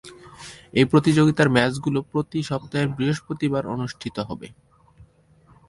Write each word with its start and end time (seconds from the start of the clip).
এই 0.73 0.85
প্রতিযোগিতার 0.91 1.49
ম্যাচগুলো 1.49 1.99
প্রতি 2.11 2.39
সপ্তাহের 2.49 2.89
বৃহস্পতিবার 2.97 3.63
অনুষ্ঠিত 3.67 4.17
হবে। 4.29 4.47